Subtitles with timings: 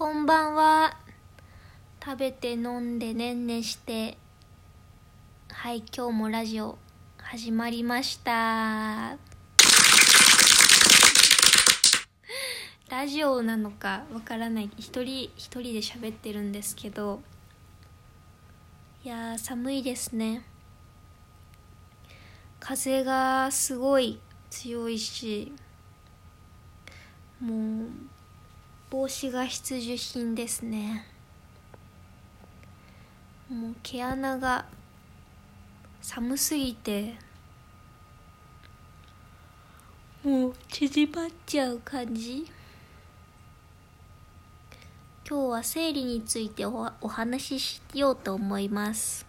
[0.00, 0.96] こんばんは。
[2.02, 4.16] 食べて飲んでねんねして。
[5.50, 6.78] はい、今日もラジオ
[7.18, 9.18] 始まりました。
[12.88, 14.70] ラジオなのかわからない。
[14.78, 17.20] 一人一人で喋ってるんですけど。
[19.04, 20.46] いやー、寒いですね。
[22.58, 25.52] 風がすごい強いし、
[27.38, 27.90] もう、
[28.90, 31.06] 帽子が必需品ですね。
[33.48, 34.66] もう毛穴が
[36.02, 37.14] 寒すぎて
[40.24, 42.50] もう縮まっちゃう感じ。
[45.28, 49.24] 今日は生理についておお話ししようと思います。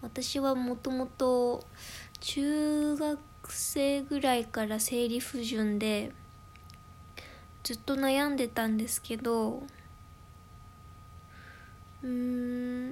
[0.00, 1.66] 私はもともと
[2.20, 6.12] 中学生ぐらいから生理不順で
[7.66, 9.64] ずっと悩んでたんですけど
[12.00, 12.90] うーん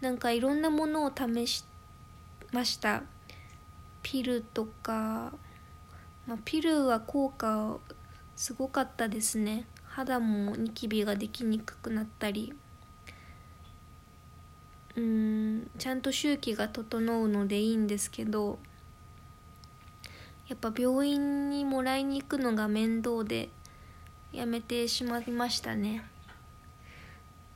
[0.00, 1.64] なんかいろんなものを試し
[2.52, 3.02] ました。
[4.04, 5.32] ピルとか、
[6.24, 7.78] まあ、ピルは効果
[8.36, 9.66] すごかったですね。
[9.82, 12.54] 肌もニキビができにくくなったり。
[14.94, 18.60] うーんちゃんと周期が整うのでいいんですけど
[20.46, 23.48] やっぱ病院にもらいに行くのが面倒で
[24.32, 26.04] やめてしまいましたね。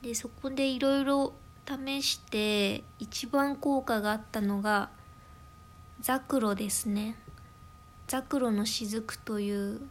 [0.01, 1.33] でそこでいろいろ
[1.67, 4.89] 試して一番効果があったのが
[5.99, 7.15] ザクロですね。
[8.07, 9.81] ザクロの雫という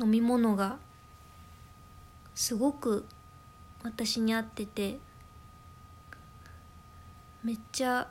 [0.00, 0.78] 飲み物が
[2.34, 3.04] すごく
[3.82, 4.98] 私に合ってて
[7.44, 8.08] めっちゃ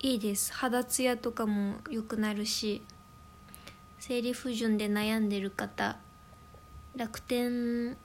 [0.00, 0.52] いいです。
[0.52, 2.82] 肌ツヤとかも良くなるし
[3.98, 5.96] 生理不順で悩んでる方
[6.96, 7.96] 楽天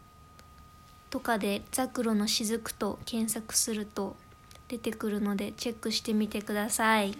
[1.09, 4.15] とかでザクロの雫と検索すると
[4.67, 7.17] 出てくるのでチェックしてみてください。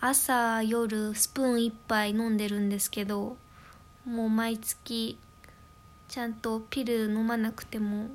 [0.00, 3.36] 朝夜スプーン1杯飲んでるんですけど
[4.04, 5.18] もう毎月
[6.08, 8.10] ちゃんとピル飲まなくても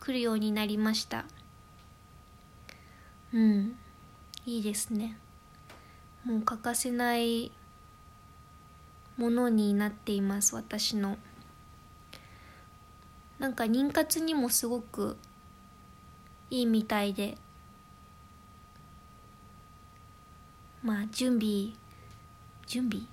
[0.00, 1.24] 来るようになりました。
[3.32, 3.76] うん
[4.46, 5.16] いいですね。
[6.24, 7.50] もう欠かせない
[9.16, 11.18] ものになっています私の。
[13.38, 15.16] なんか妊活にもすごく
[16.50, 17.36] いいみたいで。
[20.82, 21.70] まあ準備
[22.66, 23.04] 準備？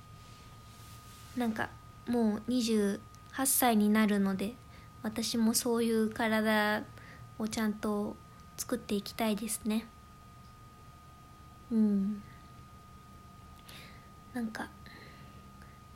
[1.38, 1.70] なんか
[2.08, 3.00] もう28
[3.46, 4.56] 歳になるので
[5.04, 6.84] 私もそういう体
[7.38, 8.16] をちゃんと
[8.58, 9.86] 作っていきたいですね。
[11.72, 12.24] うん。
[14.34, 14.70] なんか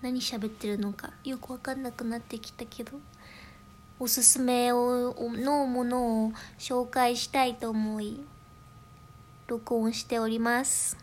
[0.01, 2.99] 何喋ってるのかよく分かんなくなってきたけど
[3.99, 8.19] おすすめをのものを紹介したいと思い
[9.47, 10.97] 録音しております。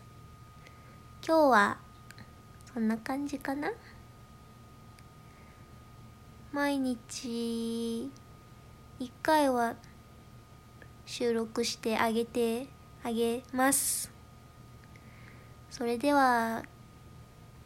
[1.25, 1.77] 今日は
[2.73, 3.71] そんな感じかな？
[6.51, 8.11] 毎日
[8.99, 9.75] 1回は
[11.05, 12.67] 収録してあげて
[13.03, 14.11] あげます。
[15.69, 16.63] それでは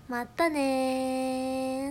[0.07, 1.84] またね